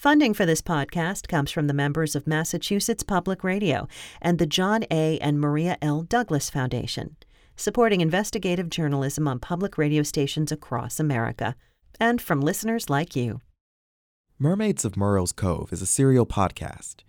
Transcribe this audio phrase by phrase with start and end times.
[0.00, 3.86] Funding for this podcast comes from the members of Massachusetts Public Radio
[4.22, 5.18] and the John A.
[5.18, 6.04] and Maria L.
[6.04, 7.16] Douglas Foundation,
[7.54, 11.54] supporting investigative journalism on public radio stations across America,
[12.00, 13.42] and from listeners like you.
[14.38, 17.00] Mermaids of Merrow's Cove is a serial podcast.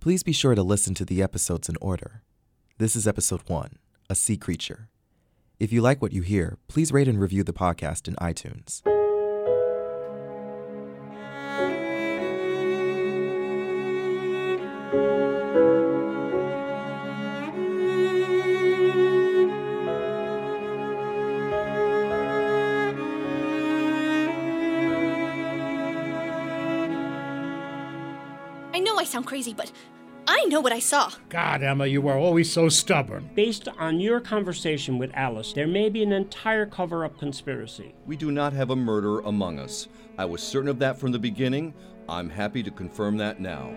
[0.00, 2.24] Please be sure to listen to the episodes in order.
[2.78, 3.78] This is episode one
[4.08, 4.88] A Sea Creature.
[5.60, 8.82] If you like what you hear, please rate and review the podcast in iTunes.
[29.10, 29.70] Sound crazy, but
[30.26, 31.10] I know what I saw.
[31.28, 33.30] God, Emma, you are always so stubborn.
[33.34, 37.94] Based on your conversation with Alice, there may be an entire cover up conspiracy.
[38.06, 39.88] We do not have a murderer among us.
[40.18, 41.74] I was certain of that from the beginning.
[42.08, 43.74] I'm happy to confirm that now.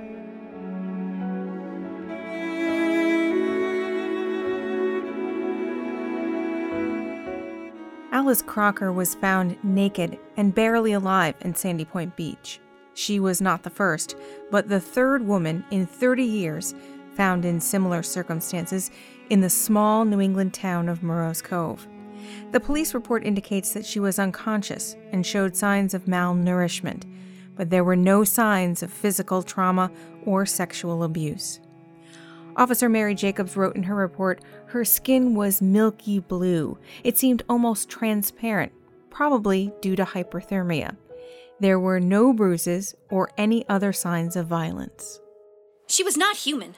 [8.11, 12.59] Alice Crocker was found naked and barely alive in Sandy Point Beach.
[12.93, 14.15] She was not the first,
[14.51, 16.75] but the third woman in 30 years
[17.15, 18.91] found in similar circumstances
[19.29, 21.87] in the small New England town of Merrow's Cove.
[22.51, 27.03] The police report indicates that she was unconscious and showed signs of malnourishment,
[27.55, 29.91] but there were no signs of physical trauma
[30.25, 31.59] or sexual abuse.
[32.55, 36.77] Officer Mary Jacobs wrote in her report her skin was milky blue.
[37.03, 38.71] It seemed almost transparent,
[39.09, 40.95] probably due to hypothermia.
[41.59, 45.19] There were no bruises or any other signs of violence.
[45.87, 46.75] She was not human.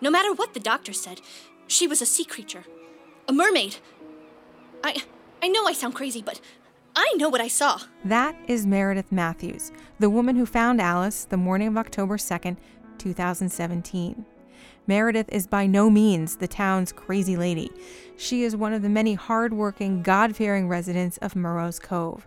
[0.00, 1.20] No matter what the doctor said,
[1.66, 2.64] she was a sea creature.
[3.28, 3.76] A mermaid.
[4.82, 5.02] I
[5.42, 6.40] I know I sound crazy, but
[6.96, 7.80] I know what I saw.
[8.04, 12.56] That is Meredith Matthews, the woman who found Alice the morning of October 2nd,
[12.98, 14.24] 2017.
[14.86, 17.70] Meredith is by no means the town's crazy lady.
[18.16, 22.26] She is one of the many hardworking, God fearing residents of Merrow's Cove.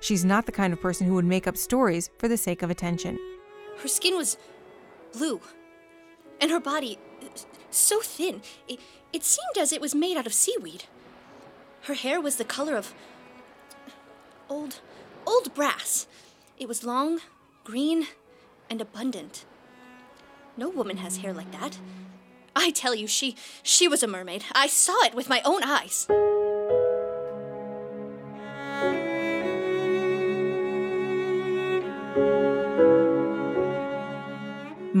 [0.00, 2.70] She's not the kind of person who would make up stories for the sake of
[2.70, 3.18] attention.
[3.78, 4.36] Her skin was
[5.12, 5.40] blue,
[6.40, 6.98] and her body
[7.70, 8.80] so thin, it,
[9.12, 10.84] it seemed as it was made out of seaweed.
[11.82, 12.92] Her hair was the color of
[14.48, 14.80] old,
[15.26, 16.06] old brass.
[16.58, 17.20] It was long,
[17.64, 18.06] green,
[18.68, 19.44] and abundant.
[20.56, 21.78] No woman has hair like that.
[22.54, 24.44] I tell you, she she was a mermaid.
[24.52, 26.08] I saw it with my own eyes.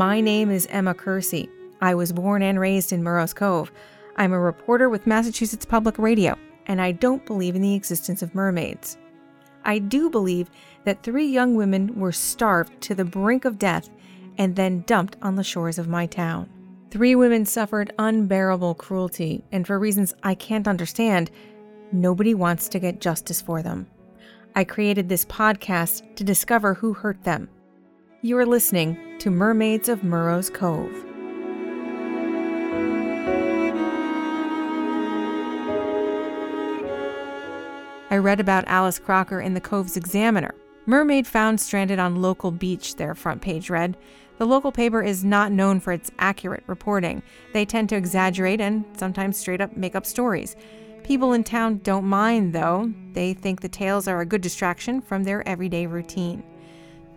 [0.00, 1.50] My name is Emma Kersey.
[1.82, 3.70] I was born and raised in Merrow's Cove.
[4.16, 8.34] I'm a reporter with Massachusetts Public Radio, and I don't believe in the existence of
[8.34, 8.96] mermaids.
[9.66, 10.50] I do believe
[10.84, 13.90] that three young women were starved to the brink of death
[14.38, 16.48] and then dumped on the shores of my town.
[16.90, 21.30] Three women suffered unbearable cruelty, and for reasons I can't understand,
[21.92, 23.86] nobody wants to get justice for them.
[24.56, 27.50] I created this podcast to discover who hurt them.
[28.22, 30.92] You are listening to Mermaids of Merrow's Cove.
[38.10, 40.54] I read about Alice Crocker in the Cove's Examiner.
[40.84, 43.96] Mermaid found stranded on local beach, their front page read.
[44.36, 47.22] The local paper is not known for its accurate reporting.
[47.54, 50.56] They tend to exaggerate and sometimes straight up make up stories.
[51.04, 52.92] People in town don't mind, though.
[53.14, 56.44] They think the tales are a good distraction from their everyday routine.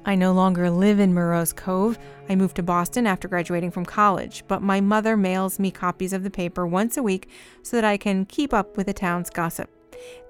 [0.05, 1.97] I no longer live in Merrow's Cove.
[2.27, 6.23] I moved to Boston after graduating from college, but my mother mails me copies of
[6.23, 7.29] the paper once a week
[7.61, 9.69] so that I can keep up with the town's gossip.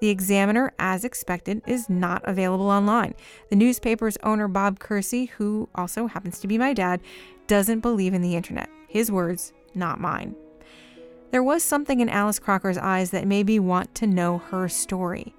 [0.00, 3.14] The Examiner, as expected, is not available online.
[3.50, 7.00] The newspaper's owner, Bob Kersey, who also happens to be my dad,
[7.48, 8.70] doesn't believe in the internet.
[8.86, 10.36] His words, not mine.
[11.32, 15.34] There was something in Alice Crocker's eyes that made me want to know her story.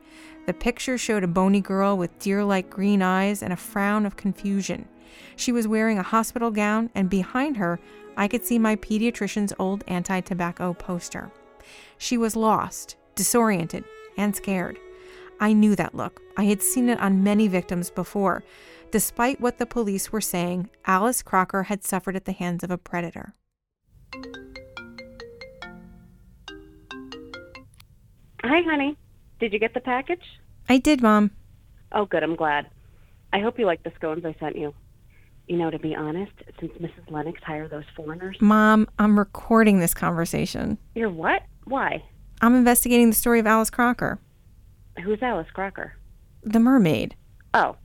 [0.45, 4.15] The picture showed a bony girl with deer like green eyes and a frown of
[4.15, 4.87] confusion.
[5.35, 7.79] She was wearing a hospital gown, and behind her,
[8.15, 11.31] I could see my pediatrician's old anti tobacco poster.
[11.97, 13.85] She was lost, disoriented,
[14.17, 14.77] and scared.
[15.39, 16.21] I knew that look.
[16.37, 18.43] I had seen it on many victims before.
[18.91, 22.77] Despite what the police were saying, Alice Crocker had suffered at the hands of a
[22.77, 23.33] predator.
[28.43, 28.95] Hi, honey.
[29.39, 30.23] Did you get the package?
[30.69, 31.31] I did, Mom.
[31.91, 32.23] Oh, good.
[32.23, 32.67] I'm glad.
[33.33, 34.73] I hope you like the scones I sent you.
[35.47, 37.09] You know, to be honest, since Mrs.
[37.11, 38.37] Lennox hired those foreigners.
[38.41, 40.77] Mom, I'm recording this conversation.
[40.95, 41.43] You're what?
[41.65, 42.03] Why?
[42.41, 44.19] I'm investigating the story of Alice Crocker,
[45.03, 45.93] Who's Alice Crocker?
[46.43, 47.15] the mermaid.
[47.53, 47.75] Oh.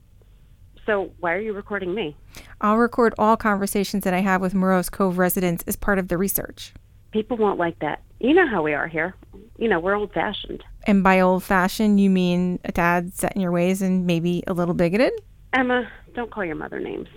[0.85, 2.15] So why are you recording me?
[2.59, 6.17] I'll record all conversations that I have with Merrow's Cove residents as part of the
[6.17, 6.73] research.
[7.11, 8.01] People won't like that.
[8.21, 9.15] You know how we are here.
[9.57, 10.63] You know, we're old fashioned.
[10.83, 14.53] And by old fashioned, you mean a dad set in your ways and maybe a
[14.53, 15.11] little bigoted?
[15.53, 17.07] Emma, don't call your mother names.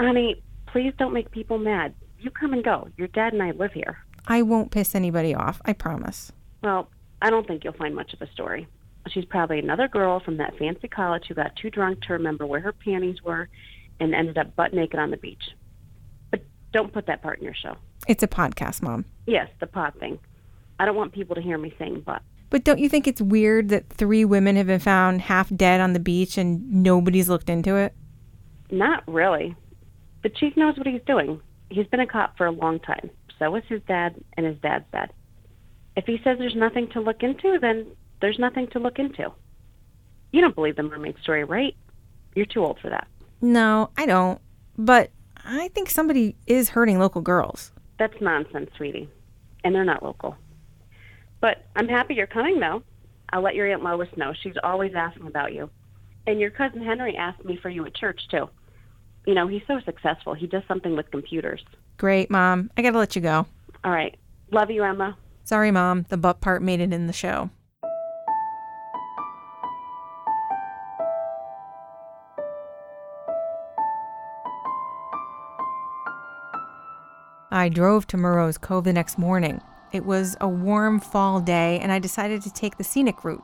[0.00, 1.94] Honey, please don't make people mad.
[2.20, 2.88] You come and go.
[2.96, 3.98] Your dad and I live here.
[4.26, 6.32] I won't piss anybody off, I promise.
[6.62, 6.88] Well,
[7.20, 8.66] I don't think you'll find much of a story.
[9.08, 12.60] She's probably another girl from that fancy college who got too drunk to remember where
[12.60, 13.50] her panties were
[14.00, 15.50] and ended up butt naked on the beach.
[16.30, 16.40] But
[16.72, 17.76] don't put that part in your show.
[18.08, 19.04] It's a podcast, Mom.
[19.26, 20.18] Yes, the pot thing.
[20.80, 22.22] I don't want people to hear me saying but.
[22.48, 25.92] But don't you think it's weird that three women have been found half dead on
[25.92, 27.94] the beach and nobody's looked into it?
[28.70, 29.54] Not really.
[30.22, 31.42] The chief knows what he's doing.
[31.68, 33.10] He's been a cop for a long time.
[33.38, 35.12] So is his dad and his dad's dad.
[35.94, 37.86] If he says there's nothing to look into, then
[38.22, 39.30] there's nothing to look into.
[40.32, 41.76] You don't believe the mermaid story, right?
[42.34, 43.06] You're too old for that.
[43.42, 44.40] No, I don't.
[44.78, 45.10] But
[45.44, 47.72] I think somebody is hurting local girls.
[47.98, 49.08] That's nonsense, sweetie.
[49.64, 50.36] And they're not local.
[51.40, 52.82] But I'm happy you're coming, though.
[53.30, 54.32] I'll let your Aunt Lois know.
[54.42, 55.70] She's always asking about you.
[56.26, 58.48] And your cousin Henry asked me for you at church, too.
[59.26, 60.34] You know, he's so successful.
[60.34, 61.62] He does something with computers.
[61.96, 62.70] Great, Mom.
[62.76, 63.46] I gotta let you go.
[63.84, 64.16] All right.
[64.50, 65.16] Love you, Emma.
[65.44, 66.06] Sorry, Mom.
[66.08, 67.50] The butt part made it in the show.
[77.58, 79.60] I drove to Merrow's Cove the next morning.
[79.90, 83.42] It was a warm fall day, and I decided to take the scenic route.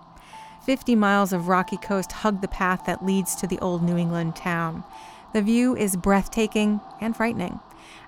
[0.65, 4.37] 50 miles of rocky coast hug the path that leads to the old New England
[4.37, 4.85] town.
[5.33, 7.59] The view is breathtaking and frightening.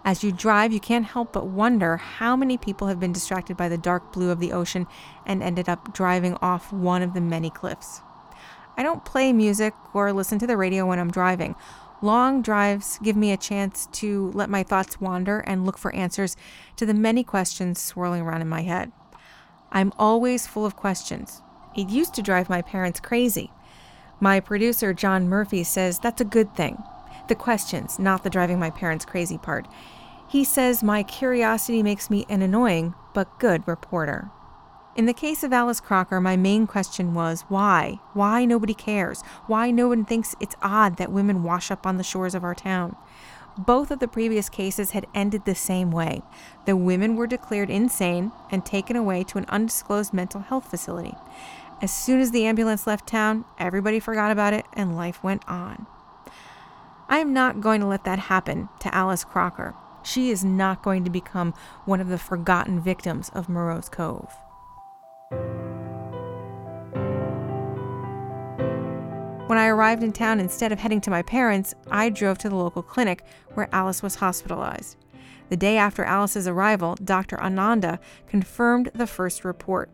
[0.04, 3.68] As you drive, you can't help but wonder how many people have been distracted by
[3.68, 4.86] the dark blue of the ocean
[5.26, 8.00] and ended up driving off one of the many cliffs.
[8.76, 11.56] I don't play music or listen to the radio when I'm driving.
[12.02, 16.36] Long drives give me a chance to let my thoughts wander and look for answers
[16.76, 18.92] to the many questions swirling around in my head.
[19.72, 21.42] I'm always full of questions.
[21.74, 23.50] It used to drive my parents crazy.
[24.20, 26.82] My producer, John Murphy, says that's a good thing.
[27.28, 29.66] The questions, not the driving my parents crazy part.
[30.28, 34.30] He says my curiosity makes me an annoying but good reporter.
[34.96, 38.00] In the case of Alice Crocker, my main question was why?
[38.14, 39.20] Why nobody cares?
[39.46, 42.54] Why no one thinks it's odd that women wash up on the shores of our
[42.54, 42.96] town?
[43.58, 46.22] Both of the previous cases had ended the same way.
[46.64, 51.14] The women were declared insane and taken away to an undisclosed mental health facility.
[51.82, 55.86] As soon as the ambulance left town, everybody forgot about it and life went on.
[57.06, 59.74] I am not going to let that happen to Alice Crocker.
[60.02, 61.52] She is not going to become
[61.84, 64.32] one of the forgotten victims of Merrow's Cove.
[69.46, 72.56] When I arrived in town, instead of heading to my parents', I drove to the
[72.56, 73.22] local clinic
[73.54, 74.96] where Alice was hospitalized.
[75.50, 77.40] The day after Alice's arrival, Dr.
[77.40, 79.88] Ananda confirmed the first report.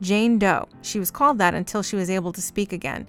[0.00, 3.06] Jane Doe, she was called that until she was able to speak again,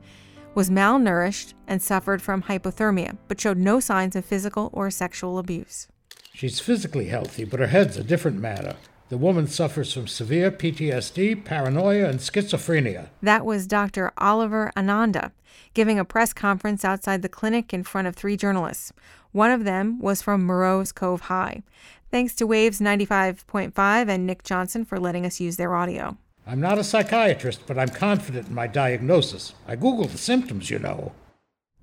[0.53, 5.87] was malnourished and suffered from hypothermia, but showed no signs of physical or sexual abuse.
[6.31, 8.75] She's physically healthy, but her head's a different matter.
[9.09, 13.07] The woman suffers from severe PTSD, paranoia, and schizophrenia.
[13.21, 14.11] That was Dr.
[14.17, 15.31] Oliver Ananda
[15.73, 18.91] giving a press conference outside the clinic in front of three journalists.
[19.31, 21.63] One of them was from Merrow's Cove High.
[22.11, 26.17] Thanks to Waves 95.5 and Nick Johnson for letting us use their audio.
[26.45, 29.53] I'm not a psychiatrist, but I'm confident in my diagnosis.
[29.67, 31.11] I Googled the symptoms, you know.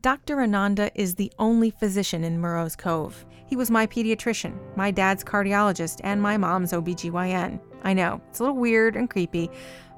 [0.05, 0.43] Dr.
[0.43, 3.25] Ananda is the only physician in Merrow's Cove.
[3.47, 7.59] He was my pediatrician, my dad's cardiologist, and my mom's OBGYN.
[7.85, 9.51] I know, it's a little weird and creepy,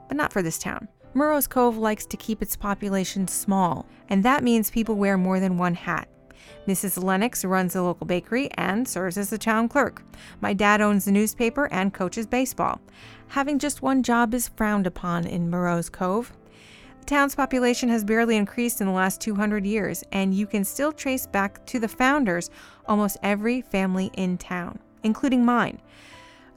[0.06, 0.86] but not for this town.
[1.14, 5.58] Merrow's Cove likes to keep its population small, and that means people wear more than
[5.58, 6.06] one hat.
[6.68, 7.02] Mrs.
[7.02, 10.04] Lennox runs the local bakery and serves as the town clerk.
[10.40, 12.80] My dad owns the newspaper and coaches baseball.
[13.26, 16.32] Having just one job is frowned upon in Merrow's Cove.
[17.06, 20.90] The town's population has barely increased in the last 200 years, and you can still
[20.90, 22.50] trace back to the founders
[22.86, 25.80] almost every family in town, including mine.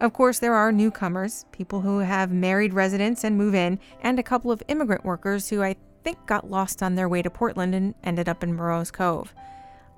[0.02, 4.24] Of course, there are newcomers, people who have married residents and move in, and a
[4.24, 7.94] couple of immigrant workers who I think got lost on their way to Portland and
[8.04, 9.36] ended up in Merrow's Cove.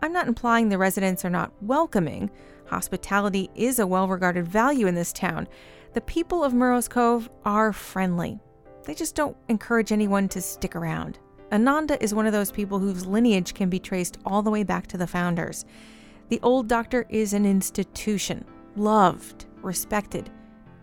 [0.01, 2.29] I'm not implying the residents are not welcoming.
[2.65, 5.47] Hospitality is a well regarded value in this town.
[5.93, 8.41] The people of Merrow's Cove are friendly.
[8.85, 11.19] They just don't encourage anyone to stick around.
[11.51, 14.87] Ananda is one of those people whose lineage can be traced all the way back
[14.87, 15.65] to the founders.
[16.29, 18.45] The old doctor is an institution,
[18.75, 20.29] loved, respected,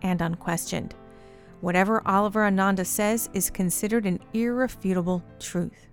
[0.01, 0.93] and unquestioned.
[1.61, 5.87] Whatever Oliver Ananda says is considered an irrefutable truth.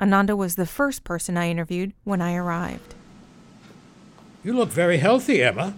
[0.00, 2.94] Ananda was the first person I interviewed when I arrived.
[4.44, 5.74] You look very healthy, Emma.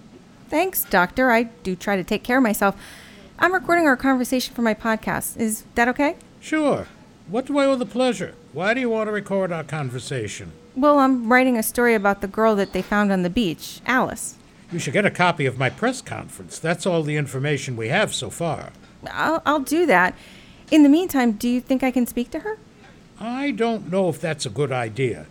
[0.48, 1.30] Thanks, doctor.
[1.30, 2.76] I do try to take care of myself.
[3.38, 5.36] I'm recording our conversation for my podcast.
[5.36, 6.16] Is that okay?
[6.40, 6.86] Sure.
[7.28, 8.34] What do I owe the pleasure?
[8.52, 10.52] Why do you want to record our conversation?
[10.74, 14.36] Well, I'm writing a story about the girl that they found on the beach, Alice.
[14.72, 16.58] You should get a copy of my press conference.
[16.58, 18.72] That's all the information we have so far.
[19.10, 20.14] I'll, I'll do that.
[20.70, 22.58] In the meantime, do you think I can speak to her?
[23.20, 25.26] I don't know if that's a good idea.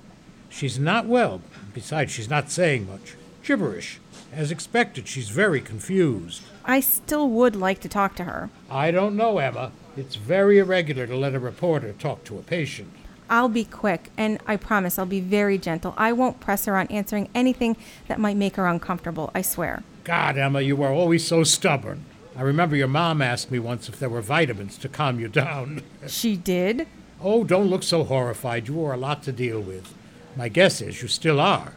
[0.50, 1.42] She's not well.
[1.74, 3.16] Besides, she's not saying much.
[3.44, 4.00] Gibberish.
[4.32, 6.44] As expected, she's very confused.
[6.65, 8.50] I still would like to talk to her.
[8.69, 9.72] I don't know, Emma.
[9.95, 12.91] It's very irregular to let a reporter talk to a patient.
[13.29, 15.93] I'll be quick, and I promise I'll be very gentle.
[15.98, 19.84] I won't press her on answering anything that might make her uncomfortable, I swear.
[20.03, 22.05] God, Emma, you are always so stubborn.
[22.36, 25.81] I remember your mom asked me once if there were vitamins to calm you down.
[26.07, 26.88] She did?
[27.22, 28.67] Oh, don't look so horrified.
[28.67, 29.93] You are a lot to deal with.
[30.36, 31.74] My guess is you still are.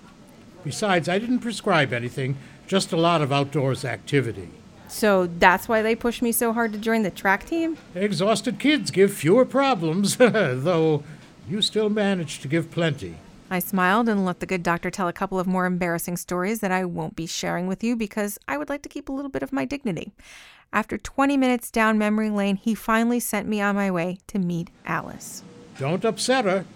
[0.65, 4.51] Besides, I didn't prescribe anything, just a lot of outdoors activity.
[4.89, 7.77] So that's why they pushed me so hard to join the track team?
[7.95, 11.03] Exhausted kids give fewer problems, though
[11.49, 13.17] you still manage to give plenty.
[13.51, 16.71] I smiled and let the good doctor tell a couple of more embarrassing stories that
[16.71, 19.43] I won't be sharing with you because I would like to keep a little bit
[19.43, 20.13] of my dignity.
[20.71, 24.69] After 20 minutes down memory lane, he finally sent me on my way to meet
[24.85, 25.43] Alice.
[25.79, 26.67] Don't upset her.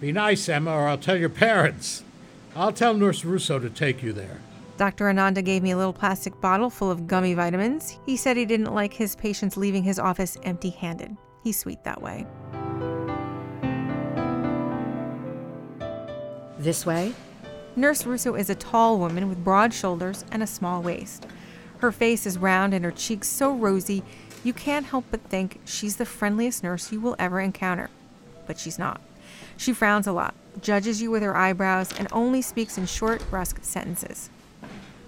[0.00, 2.02] Be nice, Emma, or I'll tell your parents.
[2.56, 4.40] I'll tell Nurse Russo to take you there.
[4.76, 5.08] Dr.
[5.08, 7.98] Ananda gave me a little plastic bottle full of gummy vitamins.
[8.04, 11.16] He said he didn't like his patients leaving his office empty handed.
[11.44, 12.26] He's sweet that way.
[16.58, 17.14] This way?
[17.76, 21.26] Nurse Russo is a tall woman with broad shoulders and a small waist.
[21.78, 24.02] Her face is round and her cheeks so rosy,
[24.42, 27.90] you can't help but think she's the friendliest nurse you will ever encounter.
[28.46, 29.00] But she's not.
[29.56, 33.62] She frowns a lot, judges you with her eyebrows, and only speaks in short, brusque
[33.62, 34.30] sentences.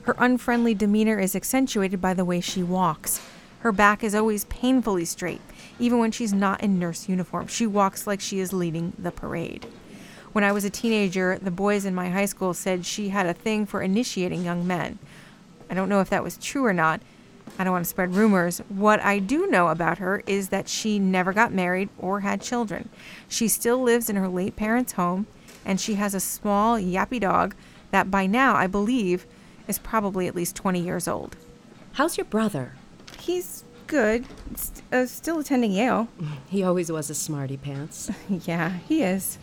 [0.06, 3.20] Her unfriendly demeanor is accentuated by the way she walks.
[3.58, 5.40] Her back is always painfully straight,
[5.80, 7.48] even when she's not in nurse uniform.
[7.48, 9.66] She walks like she is leading the parade.
[10.32, 13.34] When I was a teenager, the boys in my high school said she had a
[13.34, 15.00] thing for initiating young men.
[15.68, 17.00] I don't know if that was true or not.
[17.58, 18.58] I don't want to spread rumors.
[18.68, 22.90] What I do know about her is that she never got married or had children.
[23.28, 25.26] She still lives in her late parents' home,
[25.64, 27.56] and she has a small, yappy dog
[27.90, 29.26] that by now, I believe,
[29.68, 31.36] is probably at least 20 years old.
[31.94, 32.72] How's your brother?
[33.18, 34.26] He's good.
[34.54, 36.08] St- uh, still attending Yale.
[36.48, 38.10] He always was a smarty pants.
[38.28, 39.38] yeah, he is.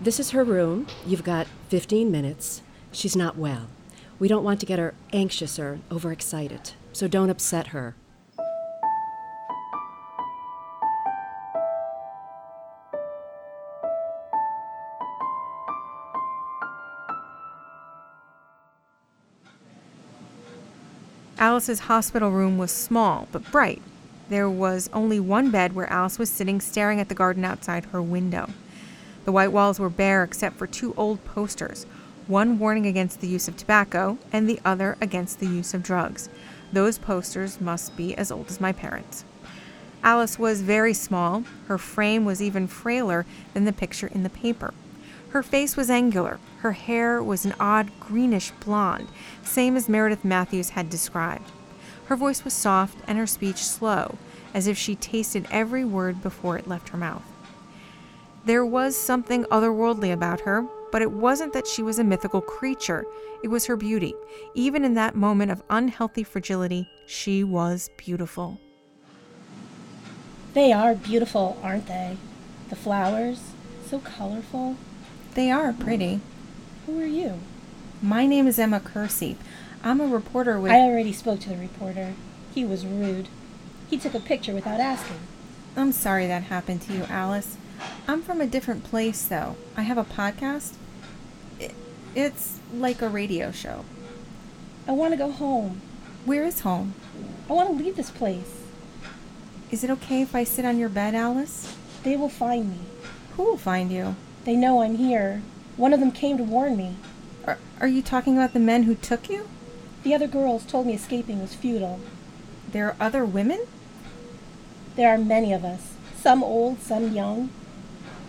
[0.00, 0.86] This is her room.
[1.06, 2.62] You've got 15 minutes.
[2.92, 3.68] She's not well.
[4.18, 7.94] We don't want to get her anxious or overexcited, so don't upset her.
[21.38, 23.82] Alice's hospital room was small but bright.
[24.30, 28.00] There was only one bed where Alice was sitting staring at the garden outside her
[28.00, 28.48] window.
[29.26, 31.84] The white walls were bare except for two old posters,
[32.26, 36.30] one warning against the use of tobacco and the other against the use of drugs.
[36.72, 39.26] Those posters must be as old as my parents.
[40.02, 41.44] Alice was very small.
[41.66, 44.72] Her frame was even frailer than the picture in the paper.
[45.30, 46.38] Her face was angular.
[46.60, 49.08] Her hair was an odd greenish blonde,
[49.42, 51.50] same as Meredith Matthews had described.
[52.06, 54.16] Her voice was soft and her speech slow,
[54.54, 57.24] as if she tasted every word before it left her mouth.
[58.44, 63.04] There was something otherworldly about her, but it wasn't that she was a mythical creature.
[63.42, 64.14] It was her beauty.
[64.54, 68.60] Even in that moment of unhealthy fragility, she was beautiful.
[70.54, 72.16] They are beautiful, aren't they?
[72.70, 73.40] The flowers,
[73.84, 74.76] so colorful.
[75.36, 76.20] They are pretty.
[76.86, 77.40] Who are you?
[78.00, 79.36] My name is Emma Kersey.
[79.84, 80.72] I'm a reporter with.
[80.72, 82.14] I already spoke to the reporter.
[82.54, 83.28] He was rude.
[83.90, 85.18] He took a picture without asking.
[85.76, 87.58] I'm sorry that happened to you, Alice.
[88.08, 89.56] I'm from a different place, though.
[89.76, 90.72] I have a podcast.
[91.60, 91.74] It,
[92.14, 93.84] it's like a radio show.
[94.88, 95.82] I want to go home.
[96.24, 96.94] Where is home?
[97.50, 98.62] I want to leave this place.
[99.70, 101.76] Is it okay if I sit on your bed, Alice?
[102.04, 102.78] They will find me.
[103.36, 104.16] Who will find you?
[104.46, 105.42] They know I'm here.
[105.76, 106.94] One of them came to warn me.
[107.44, 109.48] Are, are you talking about the men who took you?
[110.04, 111.98] The other girls told me escaping was futile.
[112.70, 113.66] There are other women?
[114.94, 115.94] There are many of us.
[116.16, 117.50] Some old, some young.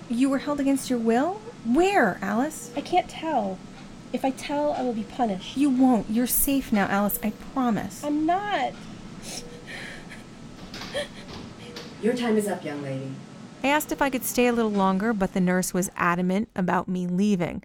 [0.10, 1.40] You were held against your will?
[1.64, 2.72] Where, Alice?
[2.76, 3.60] I can't tell.
[4.12, 5.56] If I tell, I will be punished.
[5.56, 6.10] You won't.
[6.10, 7.20] You're safe now, Alice.
[7.22, 8.04] I promise.
[8.04, 8.74] I'm not.
[12.02, 13.12] Your time is up, young lady.
[13.64, 16.88] I asked if I could stay a little longer, but the nurse was adamant about
[16.88, 17.64] me leaving.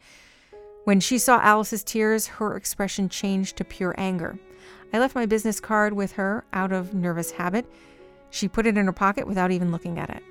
[0.84, 4.38] When she saw Alice's tears, her expression changed to pure anger.
[4.92, 7.66] I left my business card with her out of nervous habit.
[8.30, 10.22] She put it in her pocket without even looking at it.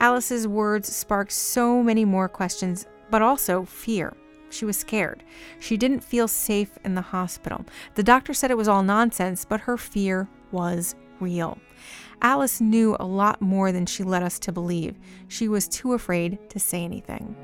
[0.00, 4.14] Alice's words sparked so many more questions, but also fear.
[4.48, 5.22] She was scared.
[5.58, 7.64] She didn't feel safe in the hospital.
[7.94, 11.58] The doctor said it was all nonsense, but her fear was real.
[12.22, 14.96] Alice knew a lot more than she led us to believe.
[15.28, 17.34] She was too afraid to say anything.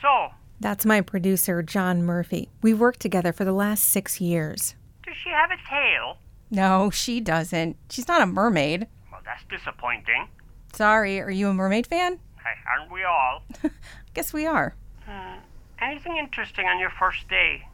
[0.00, 0.28] So,
[0.60, 2.48] That's my producer, John Murphy.
[2.62, 4.74] We've worked together for the last six years.
[5.04, 6.18] does she have a tail?
[6.50, 7.76] No, she doesn't.
[7.90, 8.86] She's not a mermaid.
[9.10, 10.28] Well, that's disappointing.
[10.72, 12.20] Sorry, are you a mermaid fan?
[12.36, 13.42] Hey, aren't we all?
[14.14, 14.74] Guess we are.
[15.04, 15.38] Hmm.
[15.80, 17.66] Anything interesting on your first day?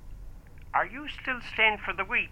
[0.72, 2.30] Are you still staying for the week?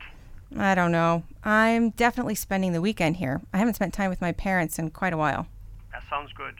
[0.58, 1.22] I don't know.
[1.44, 3.40] I'm definitely spending the weekend here.
[3.52, 5.46] I haven't spent time with my parents in quite a while.
[5.92, 6.56] That sounds good.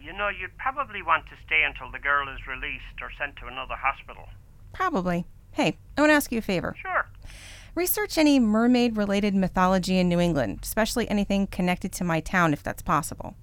[0.00, 3.46] You know, you'd probably want to stay until the girl is released or sent to
[3.46, 4.28] another hospital.
[4.72, 5.26] Probably.
[5.52, 6.74] Hey, I want to ask you a favor.
[6.80, 7.06] Sure.
[7.76, 12.62] Research any mermaid related mythology in New England, especially anything connected to my town if
[12.62, 13.36] that's possible.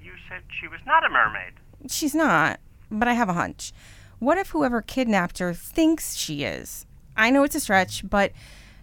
[0.00, 1.52] You said she was not a mermaid.
[1.86, 3.74] She's not, but I have a hunch.
[4.20, 6.86] What if whoever kidnapped her thinks she is?
[7.14, 8.32] I know it's a stretch, but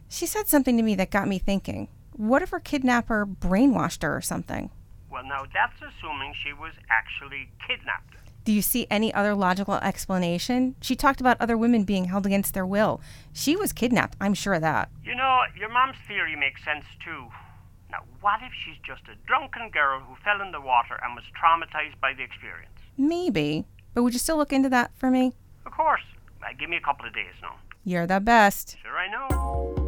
[0.08, 1.88] she said something to me that got me thinking.
[2.12, 4.70] What if her kidnapper brainwashed her or something?
[5.10, 8.19] Well, now that's assuming she was actually kidnapped.
[8.46, 10.76] Do you see any other logical explanation?
[10.82, 13.02] She talked about other women being held against their will.
[13.34, 14.90] She was kidnapped, I'm sure of that.
[15.04, 17.28] You know, your mom's theory makes sense too.
[17.92, 21.26] Now, what if she's just a drunken girl who fell in the water and was
[21.36, 22.72] traumatized by the experience?
[22.98, 23.66] Maybe.
[23.94, 25.34] But would you still look into that for me?
[25.66, 26.04] Of course.
[26.42, 27.56] Well, give me a couple of days now.
[27.84, 28.78] You're the best.
[28.82, 29.79] Sure, I know.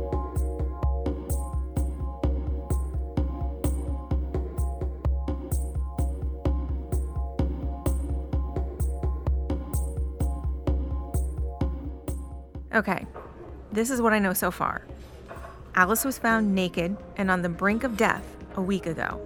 [12.74, 13.06] Okay,
[13.72, 14.84] this is what I know so far.
[15.76, 18.24] Alice was found naked and on the brink of death
[18.56, 19.20] a week ago.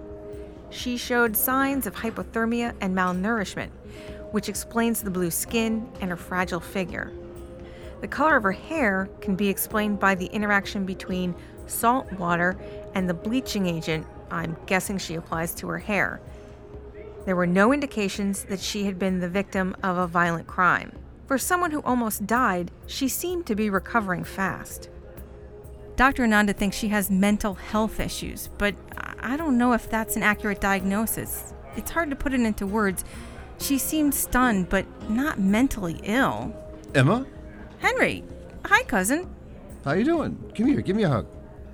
[0.70, 3.70] She showed signs of hypothermia and malnourishment,
[4.32, 7.12] which explains the blue skin and her fragile figure.
[8.00, 11.34] The color of her hair can be explained by the interaction between
[11.66, 12.56] salt water
[12.94, 16.20] and the bleaching agent I'm guessing she applies to her hair.
[17.24, 20.92] There were no indications that she had been the victim of a violent crime.
[21.26, 24.88] For someone who almost died, she seemed to be recovering fast.
[25.96, 26.24] Dr.
[26.24, 28.74] Ananda thinks she has mental health issues, but
[29.20, 31.52] I don't know if that's an accurate diagnosis.
[31.76, 33.04] It's hard to put it into words.
[33.58, 36.54] She seemed stunned, but not mentally ill.
[36.94, 37.26] Emma,
[37.78, 38.22] Henry,
[38.64, 39.28] hi, cousin.
[39.84, 40.52] how you doing?
[40.54, 41.26] Come here, give me a hug.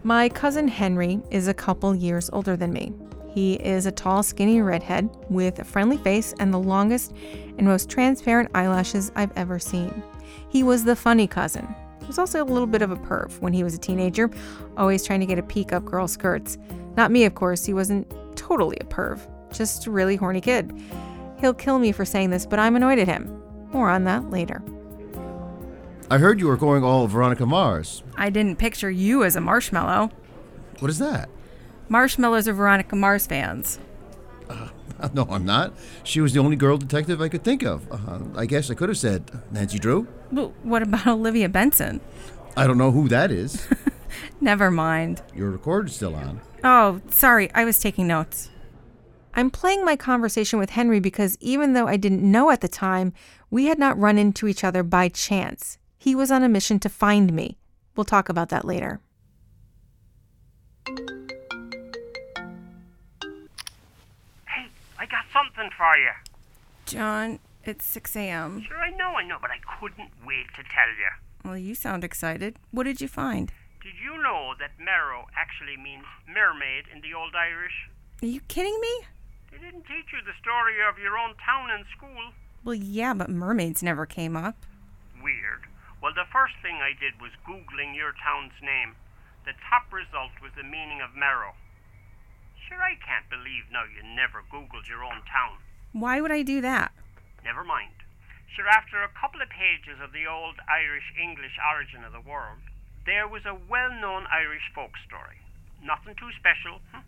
[0.03, 2.93] My cousin Henry is a couple years older than me.
[3.33, 7.15] He is a tall, skinny redhead with a friendly face and the longest
[7.57, 10.03] and most transparent eyelashes I've ever seen.
[10.51, 11.75] He was the funny cousin.
[12.01, 14.31] He was also a little bit of a perv when he was a teenager,
[14.77, 16.59] always trying to get a peek up girl skirts.
[16.97, 20.79] Not me, of course, he wasn't totally a perv, just a really horny kid.
[21.41, 23.43] He'll kill me for saying this, but I'm annoyed at him.
[23.73, 24.63] More on that later.
[26.11, 28.03] I heard you were going all Veronica Mars.
[28.17, 30.11] I didn't picture you as a marshmallow.
[30.81, 31.31] What is that?
[31.89, 33.79] Marshmallows are Veronica Mars fans.
[35.15, 35.75] No, I'm not.
[36.05, 37.91] She was the only girl detective I could think of.
[37.91, 40.07] Uh, I guess I could have said Nancy Drew.
[40.31, 42.01] But what about Olivia Benson?
[42.57, 43.67] I don't know who that is.
[44.41, 45.21] Never mind.
[45.35, 46.41] Your record's still on.
[46.63, 48.51] Oh, sorry, I was taking notes.
[49.35, 53.13] I'm playing my conversation with Henry because even though I didn't know at the time,
[53.51, 55.79] we had not run into each other by chance.
[55.99, 57.59] He was on a mission to find me.
[57.97, 59.01] We'll talk about that later.
[65.63, 66.11] Something for you.
[66.87, 68.65] John, it's 6 a.m.
[68.67, 71.11] Sure, I know, I know, but I couldn't wait to tell you.
[71.45, 72.57] Well, you sound excited.
[72.71, 73.53] What did you find?
[73.83, 77.91] Did you know that Merrow actually means mermaid in the Old Irish?
[78.23, 79.07] Are you kidding me?
[79.51, 82.33] They didn't teach you the story of your own town in school.
[82.65, 84.55] Well, yeah, but mermaids never came up.
[85.23, 85.67] Weird.
[86.01, 88.95] Well, the first thing I did was Googling your town's name.
[89.45, 91.55] The top result was the meaning of Merrow.
[92.69, 95.59] Sure, I can't believe now you never Googled your own town.
[95.93, 96.93] Why would I do that?
[97.45, 97.93] Never mind.
[98.55, 102.61] Sure, after a couple of pages of the old Irish English origin of the world,
[103.05, 105.41] there was a well known Irish folk story.
[105.83, 106.81] Nothing too special.
[106.93, 107.03] Hmm?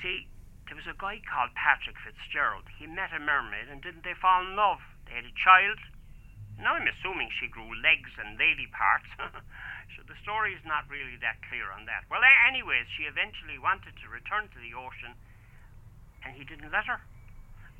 [0.00, 0.28] See,
[0.68, 2.64] There was a guy called Patrick Fitzgerald.
[2.78, 4.78] He met a mermaid and didn't they fall in love?
[5.04, 5.78] They had a child.
[6.62, 9.10] Now I'm assuming she grew legs and lady parts.
[9.98, 12.06] so the story is not really that clear on that.
[12.06, 15.18] Well, anyways, she eventually wanted to return to the ocean
[16.22, 17.02] and he didn't let her.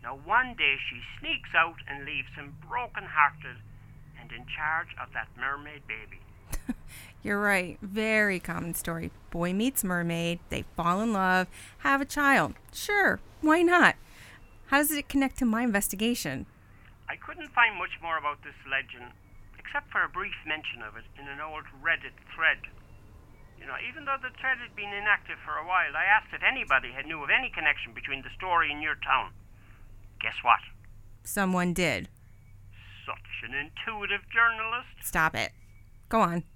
[0.02, 3.62] Now one day she sneaks out and leaves him broken hearted
[4.20, 6.20] and in charge of that mermaid baby.
[7.22, 7.78] You're right.
[7.80, 9.10] Very common story.
[9.30, 11.46] Boy meets mermaid, they fall in love,
[11.78, 12.54] have a child.
[12.72, 13.94] Sure, why not?
[14.66, 16.46] How does it connect to my investigation?
[17.12, 19.12] I couldn't find much more about this legend,
[19.60, 22.72] except for a brief mention of it in an old Reddit thread.
[23.60, 26.40] You know, even though the thread had been inactive for a while, I asked if
[26.40, 29.36] anybody had knew of any connection between the story and your town.
[30.24, 30.64] Guess what?
[31.20, 32.08] Someone did.
[33.04, 35.04] Such an intuitive journalist.
[35.04, 35.52] Stop it.
[36.08, 36.48] Go on.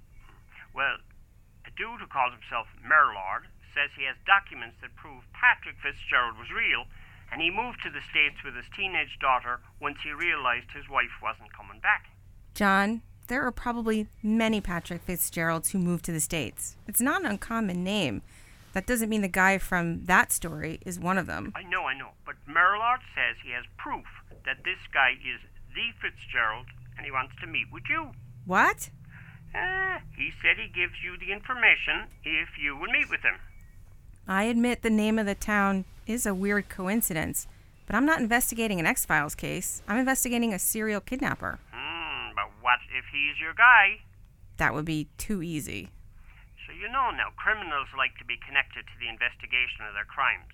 [0.73, 1.05] Well,
[1.69, 6.49] a dude who calls himself Merlord says he has documents that prove Patrick Fitzgerald was
[6.49, 6.89] real,
[7.33, 11.23] and he moved to the States with his teenage daughter once he realized his wife
[11.23, 12.07] wasn't coming back.
[12.55, 16.77] John, there are probably many Patrick Fitzgeralds who moved to the States.
[16.87, 18.23] It's not an uncommon name.
[18.73, 21.53] That doesn't mean the guy from that story is one of them.
[21.57, 22.11] I know, I know.
[22.25, 24.05] But Merlord says he has proof
[24.45, 25.41] that this guy is
[25.75, 28.13] the Fitzgerald and he wants to meet with you.
[28.45, 28.91] What?
[29.55, 33.37] Uh, he said he gives you the information if you will meet with him.
[34.29, 37.47] I admit the name of the town is a weird coincidence,
[37.87, 39.83] but I'm not investigating an X Files case.
[39.89, 41.59] I'm investigating a serial kidnapper.
[41.73, 44.01] Hmm, but what if he's your guy?
[44.57, 45.91] That would be too easy.
[46.67, 50.51] So you know now, criminals like to be connected to the investigation of their crimes.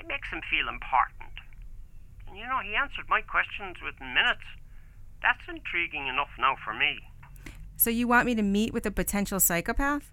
[0.00, 1.36] It makes them feel important.
[2.28, 4.44] And you know, he answered my questions within minutes.
[5.22, 7.00] That's intriguing enough now for me.
[7.76, 10.12] So you want me to meet with a potential psychopath?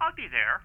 [0.00, 0.62] I'll be there.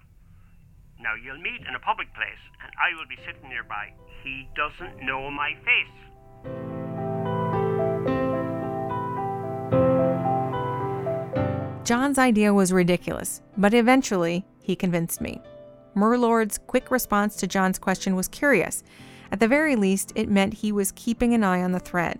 [1.02, 3.94] Now you'll meet in a public place, and I will be sitting nearby.
[4.22, 5.88] He doesn't know my face.
[11.86, 15.40] John's idea was ridiculous, but eventually he convinced me.
[15.94, 18.84] Merlord's quick response to John's question was curious.
[19.32, 22.18] At the very least, it meant he was keeping an eye on the thread.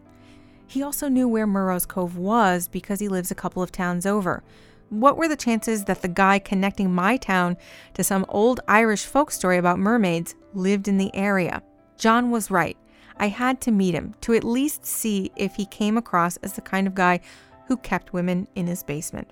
[0.66, 4.42] He also knew where Merrow's Cove was because he lives a couple of towns over.
[4.90, 7.56] What were the chances that the guy connecting my town
[7.94, 11.62] to some old Irish folk story about mermaids lived in the area?
[11.96, 12.76] John was right.
[13.16, 16.60] I had to meet him to at least see if he came across as the
[16.60, 17.20] kind of guy
[17.68, 19.30] who kept women in his basement.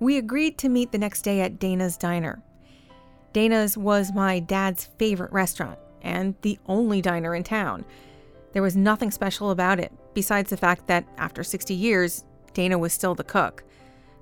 [0.00, 2.42] We agreed to meet the next day at Dana's Diner.
[3.32, 7.84] Dana's was my dad's favorite restaurant and the only diner in town.
[8.52, 12.92] There was nothing special about it, besides the fact that after 60 years, Dana was
[12.92, 13.62] still the cook.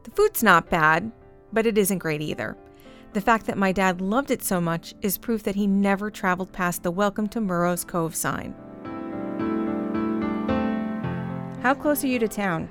[0.03, 1.13] The food's not bad,
[1.53, 2.57] but it isn't great either.
[3.13, 6.53] The fact that my dad loved it so much is proof that he never traveled
[6.53, 8.55] past the Welcome to Merrow's Cove sign.
[11.63, 12.71] How close are you to town?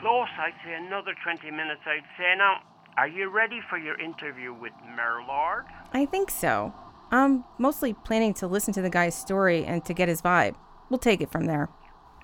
[0.00, 2.34] Close, I'd say another 20 minutes, I'd say.
[2.36, 2.58] Now,
[2.98, 5.64] are you ready for your interview with Merlord?
[5.94, 6.74] I think so.
[7.10, 10.56] I'm mostly planning to listen to the guy's story and to get his vibe.
[10.90, 11.70] We'll take it from there.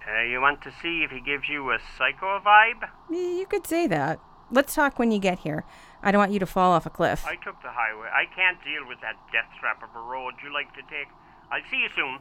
[0.07, 2.89] Uh, you want to see if he gives you a psycho vibe?
[3.11, 4.21] You could say that.
[4.51, 5.65] Let's talk when you get here.
[6.03, 7.27] I don't want you to fall off a cliff.
[7.27, 8.09] I took the highway.
[8.13, 11.09] I can't deal with that death trap of a road you like to take.
[11.51, 12.19] I'll see you soon.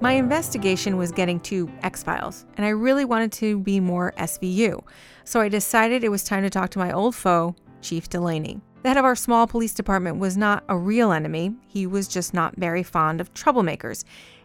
[0.00, 4.82] My investigation was getting to X Files, and I really wanted to be more SVU,
[5.24, 8.60] so I decided it was time to talk to my old foe, Chief Delaney.
[8.82, 12.32] The head of our small police department was not a real enemy, he was just
[12.32, 14.04] not very fond of troublemakers,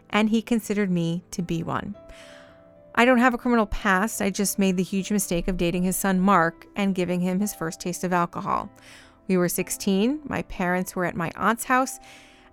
[0.10, 1.96] and he considered me to be one.
[2.96, 5.96] I don't have a criminal past, I just made the huge mistake of dating his
[5.96, 8.72] son Mark and giving him his first taste of alcohol.
[9.28, 12.00] We were 16, my parents were at my aunt's house,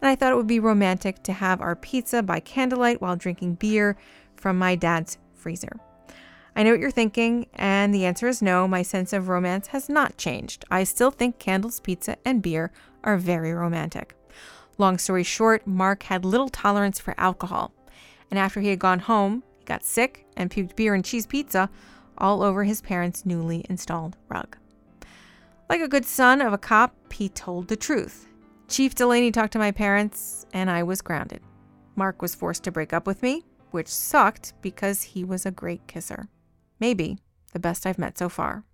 [0.02, 3.54] and I thought it would be romantic to have our pizza by candlelight while drinking
[3.54, 3.96] beer
[4.36, 5.80] from my dad's freezer.
[6.60, 8.68] I know what you're thinking, and the answer is no.
[8.68, 10.66] My sense of romance has not changed.
[10.70, 12.70] I still think candles, pizza, and beer
[13.02, 14.14] are very romantic.
[14.76, 17.72] Long story short, Mark had little tolerance for alcohol,
[18.30, 21.70] and after he had gone home, he got sick and puked beer and cheese pizza
[22.18, 24.58] all over his parents' newly installed rug.
[25.70, 28.28] Like a good son of a cop, he told the truth.
[28.68, 31.40] Chief Delaney talked to my parents, and I was grounded.
[31.96, 35.86] Mark was forced to break up with me, which sucked because he was a great
[35.86, 36.28] kisser.
[36.80, 37.18] Maybe
[37.52, 38.64] the best I've met so far.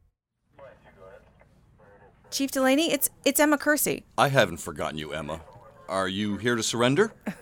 [2.31, 4.05] Chief Delaney, it's it's Emma Kersey.
[4.17, 5.41] I haven't forgotten you, Emma.
[5.89, 7.13] Are you here to surrender?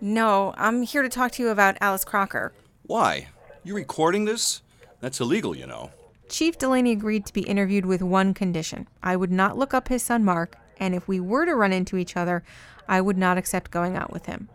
[0.00, 2.52] No, I'm here to talk to you about Alice Crocker.
[2.82, 3.28] Why?
[3.62, 4.60] You recording this?
[5.00, 5.92] That's illegal, you know.
[6.28, 10.02] Chief Delaney agreed to be interviewed with one condition I would not look up his
[10.02, 12.42] son Mark, and if we were to run into each other,
[12.86, 14.48] I would not accept going out with him.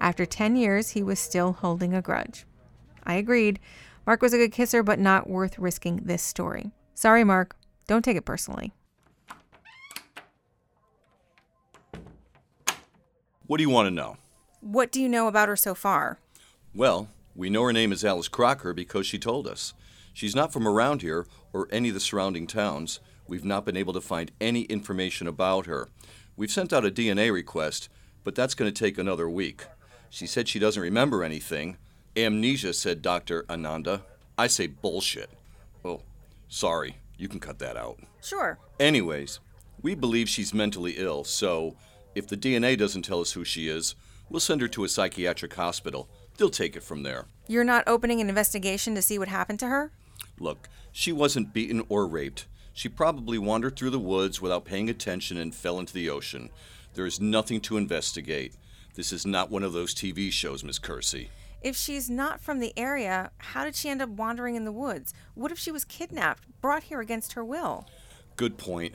[0.00, 2.44] After 10 years, he was still holding a grudge.
[3.04, 3.58] I agreed.
[4.10, 6.72] Mark was a good kisser, but not worth risking this story.
[6.94, 7.54] Sorry, Mark.
[7.86, 8.72] Don't take it personally.
[13.46, 14.16] What do you want to know?
[14.60, 16.18] What do you know about her so far?
[16.74, 19.74] Well, we know her name is Alice Crocker because she told us.
[20.12, 22.98] She's not from around here or any of the surrounding towns.
[23.28, 25.86] We've not been able to find any information about her.
[26.36, 27.88] We've sent out a DNA request,
[28.24, 29.66] but that's going to take another week.
[30.08, 31.76] She said she doesn't remember anything.
[32.16, 33.44] Amnesia, said Dr.
[33.48, 34.02] Ananda.
[34.36, 35.30] I say bullshit.
[35.84, 36.02] Oh,
[36.48, 36.96] sorry.
[37.16, 38.00] You can cut that out.
[38.22, 38.58] Sure.
[38.78, 39.40] Anyways,
[39.82, 41.76] we believe she's mentally ill, so
[42.14, 43.94] if the DNA doesn't tell us who she is,
[44.28, 46.08] we'll send her to a psychiatric hospital.
[46.36, 47.26] They'll take it from there.
[47.46, 49.92] You're not opening an investigation to see what happened to her?
[50.38, 52.46] Look, she wasn't beaten or raped.
[52.72, 56.50] She probably wandered through the woods without paying attention and fell into the ocean.
[56.94, 58.54] There is nothing to investigate.
[58.94, 61.30] This is not one of those TV shows, Miss Kersey.
[61.62, 65.12] If she's not from the area, how did she end up wandering in the woods?
[65.34, 67.86] What if she was kidnapped, brought here against her will?
[68.36, 68.94] Good point.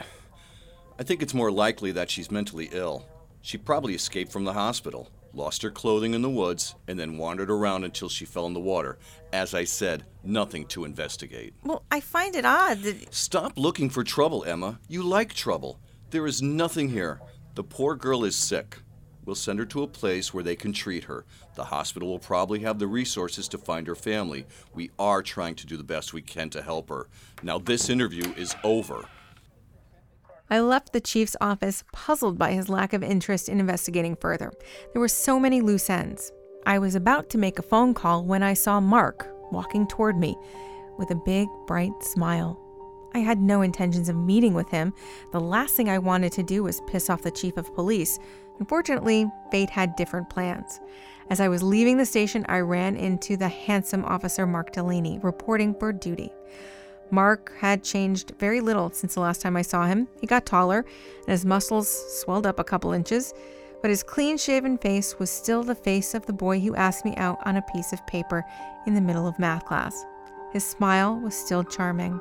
[0.97, 3.05] I think it's more likely that she's mentally ill.
[3.41, 7.51] She probably escaped from the hospital, lost her clothing in the woods, and then wandered
[7.51, 8.97] around until she fell in the water.
[9.31, 11.53] As I said, nothing to investigate.
[11.63, 13.13] Well, I find it odd that.
[13.13, 14.79] Stop looking for trouble, Emma.
[14.87, 15.79] You like trouble.
[16.09, 17.21] There is nothing here.
[17.53, 18.79] The poor girl is sick.
[19.25, 21.25] We'll send her to a place where they can treat her.
[21.55, 24.45] The hospital will probably have the resources to find her family.
[24.73, 27.07] We are trying to do the best we can to help her.
[27.41, 29.05] Now, this interview is over.
[30.49, 34.51] I left the chief's office puzzled by his lack of interest in investigating further.
[34.93, 36.31] There were so many loose ends.
[36.67, 40.35] I was about to make a phone call when I saw Mark walking toward me
[40.97, 42.59] with a big, bright smile.
[43.15, 44.93] I had no intentions of meeting with him.
[45.31, 48.19] The last thing I wanted to do was piss off the chief of police.
[48.59, 50.79] Unfortunately, fate had different plans.
[51.29, 55.73] As I was leaving the station, I ran into the handsome officer Mark Delaney, reporting
[55.73, 56.31] for duty.
[57.11, 60.07] Mark had changed very little since the last time I saw him.
[60.21, 60.85] He got taller,
[61.19, 63.33] and his muscles swelled up a couple inches,
[63.81, 67.15] but his clean shaven face was still the face of the boy who asked me
[67.17, 68.43] out on a piece of paper
[68.87, 70.05] in the middle of math class.
[70.53, 72.19] His smile was still charming.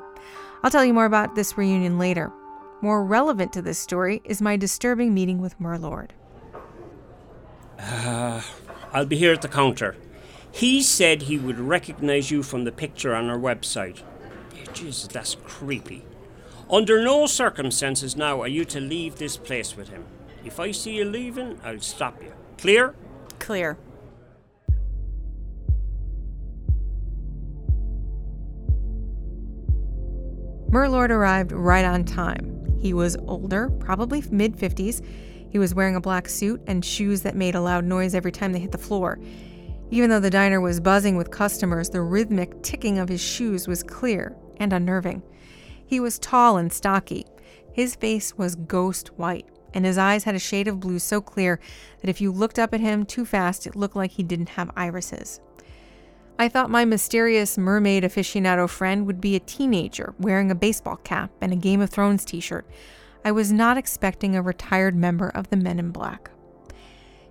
[0.63, 2.33] I'll tell you more about this reunion later.
[2.81, 6.11] More relevant to this story is my disturbing meeting with Merlord.
[7.79, 8.41] Uh,
[8.93, 9.97] I'll be here at the counter.
[10.53, 14.03] He said he would recognize you from the picture on our website.
[14.73, 16.05] Jesus, that's creepy.
[16.71, 20.05] Under no circumstances now are you to leave this place with him.
[20.45, 22.33] If I see you leaving, I'll stop you.
[22.59, 22.95] Clear?
[23.39, 23.79] Clear.
[30.71, 32.79] Merlord arrived right on time.
[32.81, 35.05] He was older, probably mid 50s.
[35.55, 38.53] He was wearing a black suit and shoes that made a loud noise every time
[38.53, 39.21] they hit the floor.
[39.93, 43.85] Even though the diner was buzzing with customers, the rhythmic ticking of his shoes was
[43.85, 45.23] clear and unnerving.
[45.87, 47.25] He was tall and stocky.
[47.73, 51.61] His face was ghost white, and his eyes had a shade of blue so clear
[52.01, 54.73] that if you looked up at him too fast, it looked like he didn't have
[54.75, 55.39] irises.
[56.37, 61.31] I thought my mysterious mermaid aficionado friend would be a teenager wearing a baseball cap
[61.41, 62.67] and a Game of Thrones t shirt.
[63.25, 66.31] I was not expecting a retired member of the Men in Black.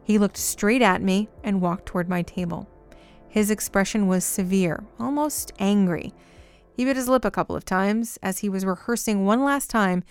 [0.03, 2.67] He looked straight at me and walked toward my table.
[3.29, 6.13] His expression was severe, almost angry.
[6.75, 10.03] He bit his lip a couple of times as he was rehearsing one last time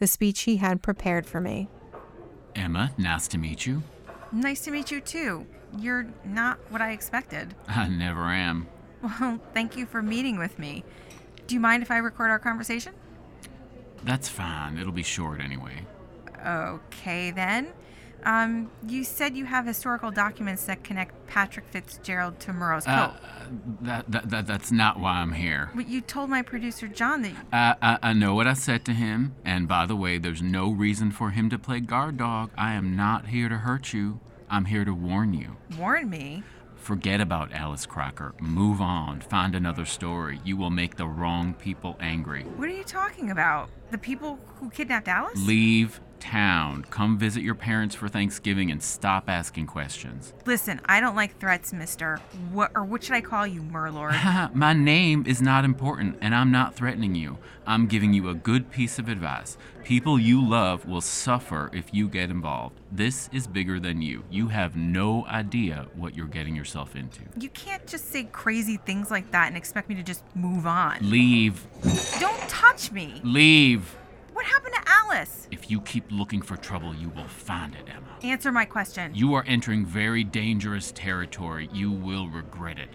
[0.00, 1.68] the speech he had prepared for me.
[2.54, 3.82] Emma, nice to meet you.
[4.32, 5.46] Nice to meet you too.
[5.78, 7.54] You're not what I expected.
[7.68, 8.66] I never am.
[9.02, 10.84] Well, thank you for meeting with me.
[11.46, 12.94] Do you mind if I record our conversation?
[14.04, 14.78] That's fine.
[14.78, 15.84] It'll be short anyway.
[16.46, 17.68] Okay, then.
[18.24, 23.20] Um, you said you have historical documents that connect Patrick Fitzgerald to Merrow's Uh, Cove.
[23.82, 25.70] that, that, that, that's not why I'm here.
[25.74, 27.32] But you told my producer John that.
[27.52, 30.68] I, I, I know what I said to him, and by the way, there's no
[30.70, 32.50] reason for him to play guard dog.
[32.58, 34.18] I am not here to hurt you.
[34.50, 35.56] I'm here to warn you.
[35.78, 36.42] Warn me.
[36.78, 38.34] Forget about Alice Crocker.
[38.40, 39.20] Move on.
[39.20, 40.40] Find another story.
[40.44, 42.44] You will make the wrong people angry.
[42.44, 43.68] What are you talking about?
[43.90, 45.46] The people who kidnapped Alice?
[45.46, 46.84] Leave town.
[46.90, 50.32] Come visit your parents for Thanksgiving and stop asking questions.
[50.46, 52.18] Listen, I don't like threats, mister.
[52.52, 54.54] What or what should I call you, Merlord?
[54.54, 57.38] My name is not important, and I'm not threatening you.
[57.66, 59.58] I'm giving you a good piece of advice.
[59.84, 62.78] People you love will suffer if you get involved.
[62.92, 64.24] This is bigger than you.
[64.30, 67.20] You have no idea what you're getting yourself into.
[67.38, 70.98] you can't just say crazy things like that and expect me to just move on.
[71.02, 71.66] Leave.
[72.20, 73.20] Don't touch me.
[73.24, 73.96] Leave.
[74.38, 75.48] What happened to Alice?
[75.50, 78.06] If you keep looking for trouble, you will find it, Emma.
[78.22, 79.12] Answer my question.
[79.12, 81.68] You are entering very dangerous territory.
[81.72, 82.90] You will regret it.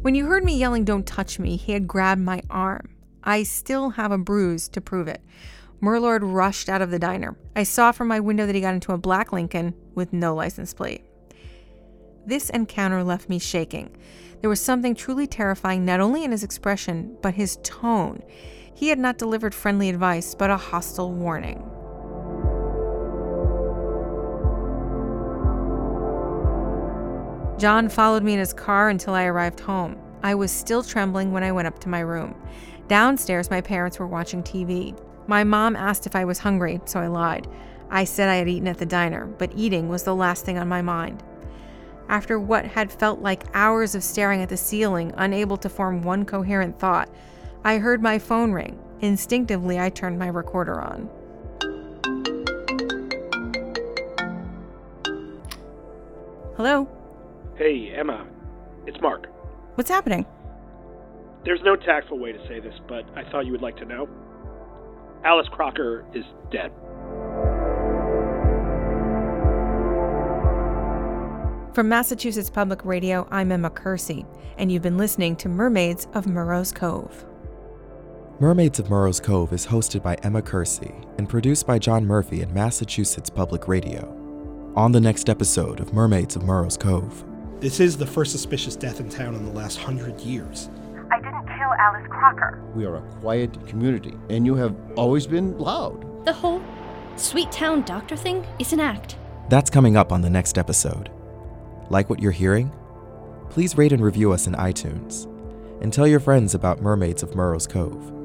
[0.00, 2.88] When you heard me yelling, Don't touch me, he had grabbed my arm.
[3.22, 5.20] I still have a bruise to prove it.
[5.82, 7.36] Merlord rushed out of the diner.
[7.54, 10.72] I saw from my window that he got into a black Lincoln with no license
[10.72, 11.04] plate.
[12.30, 13.90] This encounter left me shaking.
[14.40, 18.22] There was something truly terrifying not only in his expression, but his tone.
[18.72, 21.58] He had not delivered friendly advice, but a hostile warning.
[27.58, 29.98] John followed me in his car until I arrived home.
[30.22, 32.40] I was still trembling when I went up to my room.
[32.86, 34.96] Downstairs, my parents were watching TV.
[35.26, 37.48] My mom asked if I was hungry, so I lied.
[37.90, 40.68] I said I had eaten at the diner, but eating was the last thing on
[40.68, 41.24] my mind.
[42.10, 46.24] After what had felt like hours of staring at the ceiling, unable to form one
[46.24, 47.08] coherent thought,
[47.64, 48.76] I heard my phone ring.
[49.00, 51.08] Instinctively, I turned my recorder on.
[56.56, 56.88] Hello?
[57.54, 58.26] Hey, Emma.
[58.88, 59.28] It's Mark.
[59.76, 60.26] What's happening?
[61.44, 64.08] There's no tactful way to say this, but I thought you would like to know.
[65.22, 66.72] Alice Crocker is dead.
[71.72, 74.26] From Massachusetts Public Radio, I'm Emma Kersey,
[74.58, 77.24] and you've been listening to Mermaids of Merrow's Cove.
[78.40, 82.50] Mermaids of Merrow's Cove is hosted by Emma Kersey and produced by John Murphy at
[82.50, 84.08] Massachusetts Public Radio.
[84.74, 87.24] On the next episode of Mermaids of Merrow's Cove.
[87.60, 90.70] This is the first suspicious death in town in the last hundred years.
[91.12, 92.60] I didn't kill Alice Crocker.
[92.74, 96.24] We are a quiet community, and you have always been loud.
[96.24, 96.62] The whole
[97.14, 99.16] sweet town doctor thing is an act.
[99.48, 101.10] That's coming up on the next episode.
[101.90, 102.72] Like what you're hearing?
[103.50, 105.26] Please rate and review us in iTunes.
[105.82, 108.19] And tell your friends about Mermaids of Merrow's Cove.